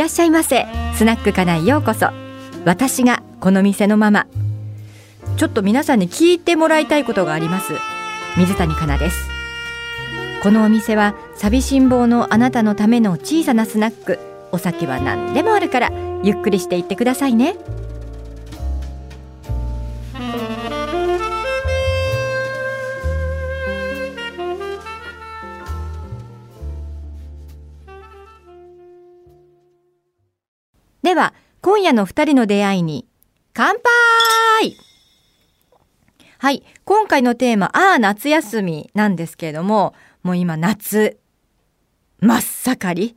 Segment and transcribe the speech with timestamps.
[0.00, 0.66] いらっしゃいませ。
[0.94, 2.08] スナックかなようこそ。
[2.64, 4.26] 私がこの店のママ。
[5.36, 7.74] ちょっと皆さんに聞いてもらいたいことがあります。
[8.38, 9.28] 水谷香奈です。
[10.42, 14.18] このお店は寂しん坊のあなたのための小さなスナック。
[14.52, 15.90] お酒は何でもあるから
[16.24, 17.56] ゆっくりしていってくださいね。
[31.02, 33.06] では今夜の二人の出会いに
[33.54, 34.76] 乾杯！
[36.38, 41.18] はい今回のテーマああ夏休みなんですけれどももう今夏
[42.20, 43.16] 真っ盛り。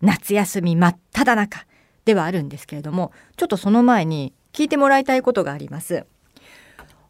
[0.00, 1.64] 夏休み真っ只中
[2.04, 6.04] ではあるんですけれどもちょっとその前に聞いてもらいたいことがあります。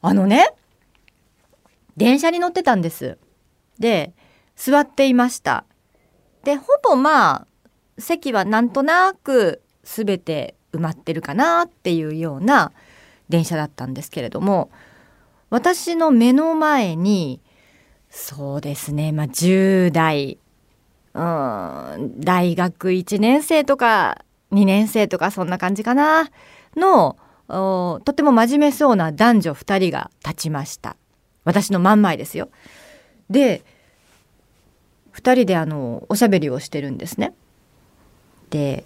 [0.03, 0.53] あのね
[1.97, 3.17] 電車に乗ってたんです。
[3.79, 4.13] で
[4.57, 5.65] 座っていました。
[6.45, 7.47] でほぼまあ
[7.99, 12.73] 席はなんとなく全て埋まってるかなっていうような
[13.29, 14.71] 電車だったんですけれども
[15.51, 17.41] 私の目の前に
[18.11, 20.39] そうですねまあ10代
[21.15, 26.31] うん大学1年生とか2年生とかそんな感じかな
[26.77, 27.17] の
[27.49, 30.97] とても真面目そうな男女2人が立ちました。
[31.45, 32.49] 私の真ん前ですよ。
[33.29, 33.63] で
[35.13, 37.35] 2人であのおしゃべりをしてるんですね。
[38.51, 38.85] で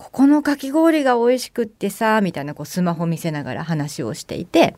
[0.00, 4.74] ここのかき氷が美味しくってさみたいなこうスマホ見せながら話をしていて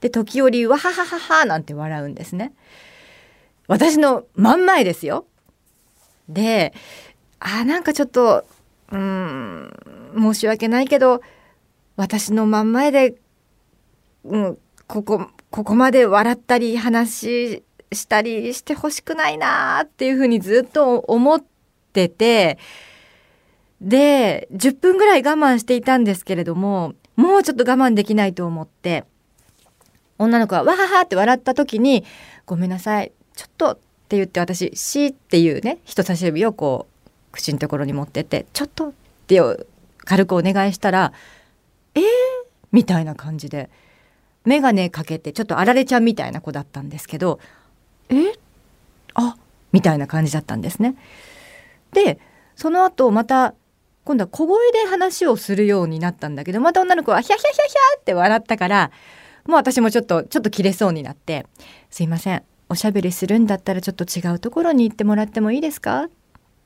[0.00, 2.54] で時折わははははなんて笑うんですね。
[3.68, 5.26] 私の真ん前ですよ。
[6.30, 6.72] で
[7.40, 8.46] あなんかちょっと
[8.90, 9.70] うん
[10.18, 11.20] 申し訳ないけど
[11.96, 13.16] 私の真ん前で、
[14.24, 17.62] うん、ここここまで笑ったり話
[17.92, 21.44] したりしてほしくないなっていうふうにずっと思っ
[21.92, 22.56] てて
[23.80, 29.04] で10分ぐらい我慢していたんですけれどももうちょっと我慢できないと思って
[30.18, 32.04] 女の子がわははって笑った時に
[32.46, 33.78] 「ごめんなさいちょっと」っ
[34.08, 38.92] て言って私「し」っていうね人差し指をこう口のところに持ってって「ちょっと」っ
[39.26, 39.40] て
[40.04, 41.12] 軽くお願いしたら
[41.94, 42.02] 「えー?」
[42.72, 43.68] みたいな感じで
[44.44, 47.40] 眼鏡かけてちょっとあられちゃんみたいな子だったんですけど
[48.08, 48.32] 「え？
[49.14, 49.36] あ？
[49.72, 50.94] みたいな感じだったんですね。
[51.92, 52.18] で
[52.54, 53.54] その後また
[54.06, 58.90] 今度は小声で話をするようになったんだけどまた女の子はヒャヒャヒャヒャって笑ったから
[59.46, 61.44] もう私もちょっとちょっと切れそうになって
[61.90, 66.08] 「すいませんおしゃべりするんだったらちょっと違うところに行ってもらってもいいですか?」っ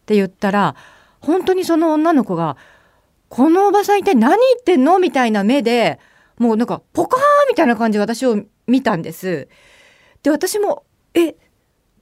[0.07, 0.77] て言ったら
[1.21, 2.59] 本当にその女の子が
[3.31, 5.99] 「このおばさん一体何言ってんの?」みたいな目で
[6.39, 9.49] もうなんかポカーンみたいな感じで私を見たんです。
[10.23, 10.85] で私も
[11.15, 11.35] え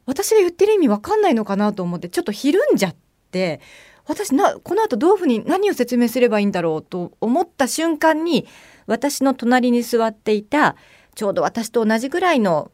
[0.07, 2.95] 私が言ってる意味わかんないのかなと思ってちょっとひるんじゃっ
[3.31, 3.61] て
[4.09, 8.47] 私なこの後どういうふうに何を説明すればいいんだろうと思った瞬間に
[8.87, 10.75] 私の隣に座っていた
[11.15, 12.73] ちょうど私と同じぐらいの、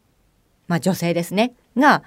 [0.67, 2.03] まあ、女性ですねが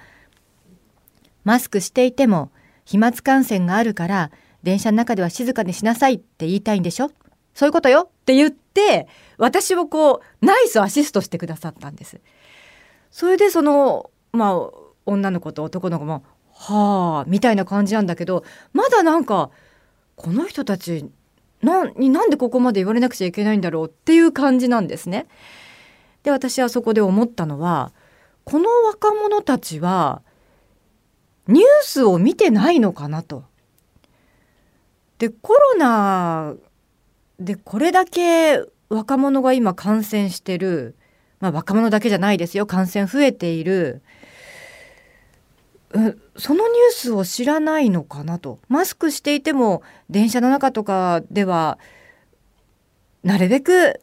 [1.43, 2.51] マスクしていても
[2.85, 4.31] 飛沫感染があるから
[4.63, 7.11] 電車の中では静かにしなさいって言いたいんでしょ？
[7.53, 8.01] そういうことよ？
[8.01, 9.07] って言って
[9.37, 12.19] 私をこうナイスアシストしてくださったんです。
[13.11, 14.69] それでそのまあ
[15.05, 16.23] 女の子と男の子も
[16.61, 18.43] はあみたいな感じなんだけど
[18.73, 19.49] まだなんか
[20.17, 21.09] この人たち
[21.61, 25.27] なになんでここまで言われなくちゃいけないんだろうっていう感じなんですね。
[26.23, 27.93] で私はそこで思ったのは
[28.43, 30.21] この若者たちは
[31.47, 33.45] ニュースを見てないのかなと。
[35.17, 36.55] でコロナ
[37.39, 40.97] でこれだけ若者が今感染してる、
[41.39, 44.01] まあ、若者だけじゃないですよ感染増えている
[45.91, 48.59] そのニュースを知らないのかなと。
[48.67, 51.79] マスクしていても電車の中とかでは
[53.23, 53.99] なるべく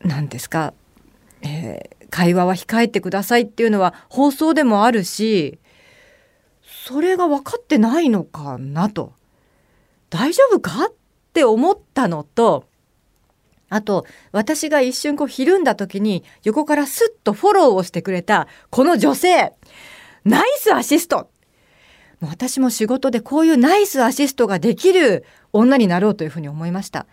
[0.00, 0.72] 何ですか、
[1.42, 5.58] えー、会話は控えてくださいっていうのは放送でもあるし
[6.62, 9.12] それが分かってないのかなと。
[10.08, 10.94] 大丈夫かっ
[11.32, 12.64] て思ったのと
[13.68, 19.52] あと私が一瞬こうひるんだ時に横からスッとフォローをしてくれたこの女性。
[20.24, 21.30] ナイスアシスト。
[22.20, 27.06] 私も仕事でこういうナイスアシストができる女になろうというふうに思いました。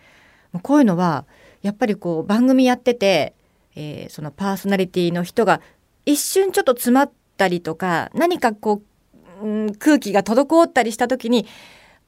[0.62, 1.26] こういうのは
[1.62, 3.34] やっぱりこう番組やってて、
[3.76, 5.60] えー、そのパーソナリティの人が
[6.06, 8.82] 一瞬ちょっと詰まったりとか何かこ
[9.42, 11.46] う、うん、空気が滞ったりした時に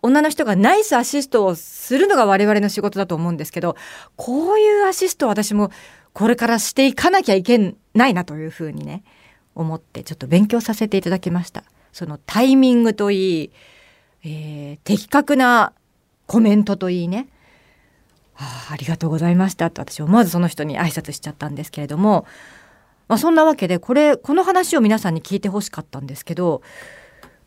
[0.07, 3.77] 女の人がナイスアシストをするのが我々の仕事だと思うんですけど
[4.17, 5.71] こういうアシストを私も
[6.13, 9.03] これからしていかなきゃいけないなというふうにね
[9.55, 11.65] 思ってちょっと勉強させていただきました。
[11.93, 13.51] そのタイミングといい、
[14.23, 15.73] えー、的確な
[16.27, 17.27] コメントといいね
[18.37, 22.27] あありがとうございましたと私思わずその人に挨拶しちゃったんですけれども、
[23.09, 26.61] まあ、そんなわけでこれこの話を皆さんに聞いてほしかったんですけど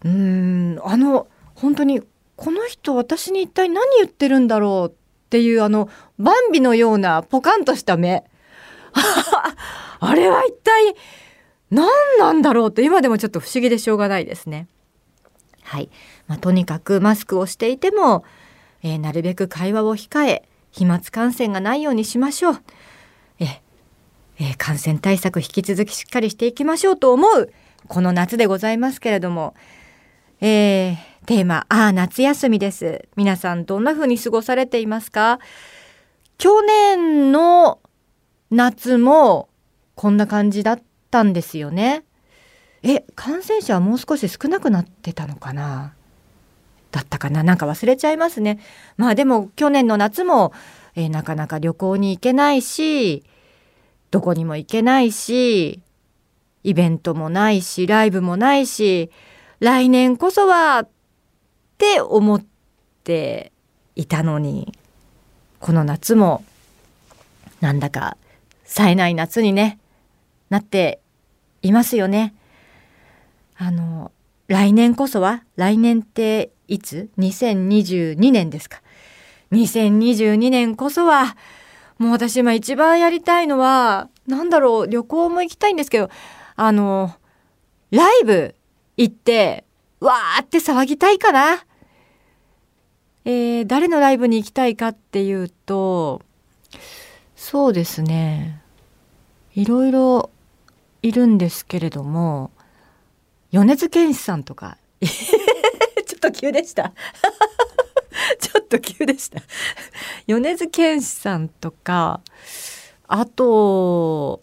[0.03, 2.01] うーんあの本当に
[2.39, 8.23] この人私に一体何言ってるんだろうっていうあのバンビのようなポカンとした目
[9.99, 10.95] あれは一体
[11.69, 14.67] 何なんだろうって今でもちょっと不思議でしょうがないですね。
[15.63, 15.89] はい、
[16.27, 18.23] まあ、とにかくマスクをしていても、
[18.83, 22.61] えー、なるべく会話を控え飛沫感染がないようにしましょう。
[23.39, 23.61] え
[24.39, 27.51] えー、感染対策引き続きしっかりしていきましょうと思う
[27.89, 29.53] この夏でございますけれども、
[30.39, 33.07] えー、テーマ、ああ、夏休みです。
[33.15, 35.37] 皆さんどんな風に過ごされていますか？
[36.39, 37.77] 去年の
[38.49, 39.47] 夏も
[39.93, 40.81] こんな感じだっ
[41.11, 42.03] たんですよね。
[42.81, 45.93] え、感染者はもう少し少なくなってたのかな？
[46.89, 47.43] だったかな？
[47.43, 48.59] なんか忘れちゃいますね。
[48.97, 50.51] まあでも去年の夏も、
[50.95, 53.23] えー、なかなか旅行に行けないし、
[54.09, 55.83] どこにも行けないし、
[56.63, 59.11] イベントもないし、ライブもないし、
[59.59, 60.87] 来年こそは
[61.79, 62.45] って思っ
[63.05, 63.53] て
[63.95, 64.73] いたのに、
[65.61, 66.43] この夏も
[67.61, 68.17] なんだか
[68.65, 69.79] 冴えない夏にね、
[70.49, 70.99] なって
[71.61, 72.33] いますよね。
[73.55, 74.11] あの、
[74.47, 78.81] 来年こそは、来年っていつ ?2022 年ですか。
[79.53, 81.37] 2022年こそは、
[81.97, 86.09] もう私今一番やりたいのは、なんだろう、旅行も行きたいんですけど、
[86.57, 87.15] あの、
[87.91, 88.53] ライブ
[88.97, 89.63] 行って、
[90.01, 91.63] わーって騒ぎたいかな。
[93.25, 96.21] えー、誰のライブに行きたいかっていうと、
[97.35, 98.61] そうですね。
[99.55, 100.29] いろいろ
[101.01, 102.51] いるんですけれども、
[103.51, 106.93] 米津玄師さんとか、 ちょっと急でした。
[108.39, 109.41] ちょっと急でした。
[110.27, 112.21] 米津玄師さんとか、
[113.07, 114.41] あと、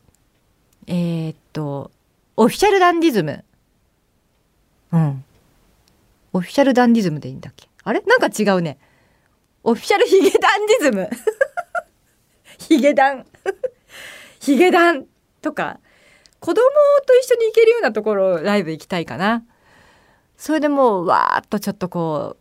[0.87, 1.91] えー、っと、
[2.37, 3.45] オフィシャルダンディズム。
[4.93, 5.25] うん。
[6.33, 7.69] オフィシャルダンディズムでいいんだっけ？
[7.87, 8.01] あれ？
[8.01, 8.79] なんか違うね。
[9.63, 11.09] オフィシャルヒゲダンディズム。
[12.59, 13.25] ヒゲダン。
[14.41, 15.07] ヒゲダン
[15.41, 15.79] とか、
[16.41, 16.63] 子供
[17.07, 19.45] と一緒に行けるようなところライブ行きたいかな。
[20.37, 22.37] それでもうわーっとちょっとこ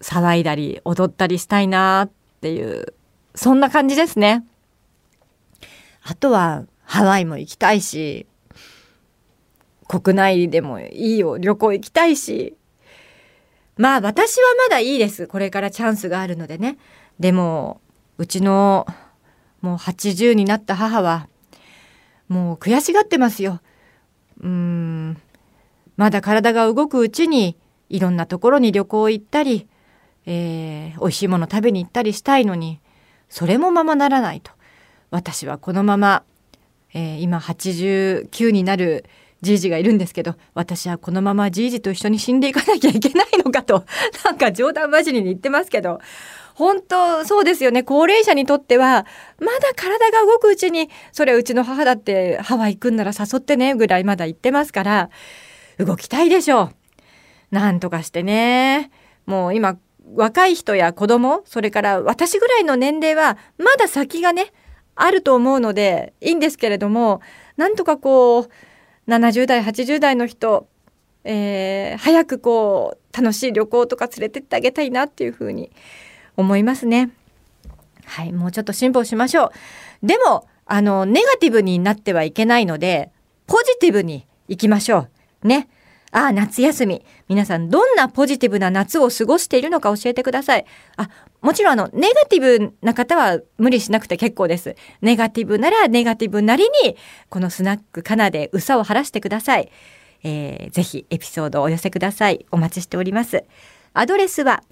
[0.00, 2.10] う騒いだり踊ったりしたいなっ
[2.40, 2.94] ていう
[3.34, 4.44] そんな感じですね。
[6.02, 8.26] あとはハワイも行きたいし
[9.86, 12.56] 国内でもいいよ旅行行きたいし
[13.80, 15.26] まあ私はまだいいです。
[15.26, 16.76] これからチャンスがあるのでね。
[17.18, 17.80] でも
[18.18, 18.86] うちの
[19.62, 21.28] もう80になった母は
[22.28, 23.62] もう悔しがってますよ。
[24.42, 25.16] うーん。
[25.96, 27.56] まだ体が動くうちに
[27.88, 29.66] いろんなところに旅行行ったり、
[30.26, 32.80] えー、美味しいもの食べに行ったりしたいのに
[33.30, 34.52] それもままならないと。
[35.10, 36.22] 私はこのまま、
[36.92, 39.06] えー、今89になる
[39.42, 43.84] じいじがいるんですけど私はこのままじいじと一緒に死んでいかなきゃいけないのかと
[44.24, 46.00] なんか冗談交じりに言ってますけど
[46.54, 49.06] 本当そうですよね高齢者にとっては
[49.38, 55.10] まだ体が動くうちにそれうちの母だってハワイ行くんなら誘ってねぐらいまだ言ってますから
[55.78, 56.74] 動きたいでしょう。
[57.50, 58.90] なんとかしてね
[59.26, 59.76] もう今
[60.14, 64.52] 若い人や子供それから私ぐらいの年齢はまだ先がね
[64.94, 67.20] あると思うのでいいんですけれども
[67.56, 68.50] なんとかこう
[69.08, 70.68] 70代80代の人、
[71.24, 75.70] えー、早くこう楽しい旅行とか連れてってあげたいなっていうふうに
[76.36, 77.10] 思いますね。
[78.04, 79.52] はい、もうちょっと辛抱しましょ
[80.02, 80.06] う。
[80.06, 83.10] でも、あの、ネガティブになってはいけないので、
[83.46, 85.08] ポジティブに行きましょ
[85.44, 85.48] う。
[85.48, 85.68] ね。
[86.12, 87.04] ああ、夏休み。
[87.28, 90.64] 皆さん、どんなポジティブな夏を過ごしているのか教えてください。
[90.96, 91.08] あ、
[91.40, 94.76] もちろん、あの、ネガティブな方は無理しなくて結構です。
[95.00, 96.96] ネガティブなら、ネガティブなりに、
[97.28, 99.70] このスナックかなでうさを晴らしてください。
[100.22, 102.44] えー、ぜひ、エピソードをお寄せください。
[102.50, 103.44] お待ちしております。
[103.94, 104.62] アドレスは、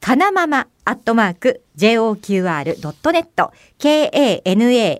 [0.00, 4.94] かなままアットマーク JOQR.net KANAMAMA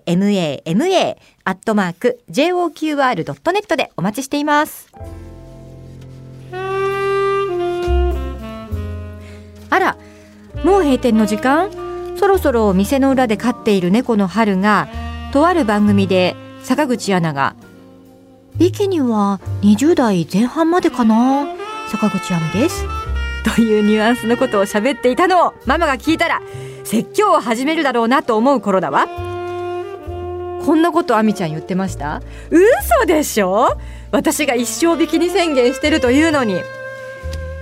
[1.45, 4.91] アットマーク JOQR.net でお待ちしています。
[9.71, 9.97] あら、
[10.63, 11.69] もう閉店の時間？
[12.17, 14.89] そろそろ店の裏で飼っている猫の春が
[15.31, 17.55] とある番組で坂口アナが
[18.57, 21.47] ビキニは20代前半までかな？
[21.87, 22.85] 坂口亜美です。
[23.55, 26.41] というニュアンスのことを喋っていたのをママが聞いたら
[26.83, 32.21] 説教を始めるだろうなと思う頃だわこんなことあみちゃん言ってました？
[32.51, 33.77] 嘘でしょ？
[34.11, 36.61] 私が一生ビキニ宣言してるというのに。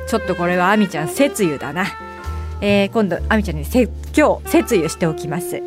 [0.10, 1.86] ちょっとこれはあみちゃん節油だな、
[2.62, 5.56] えー、今度あみちゃんに説教節油しておきます。
[5.56, 5.60] は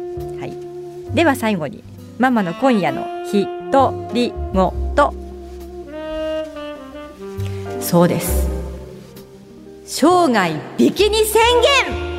[0.47, 1.15] い。
[1.15, 1.83] では最後に
[2.19, 5.15] ママの今夜のひとりごと
[7.81, 8.49] そうです。
[9.87, 11.43] 生涯ビキニ宣
[11.93, 12.10] 言。